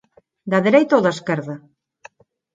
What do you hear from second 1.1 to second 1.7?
esquerda?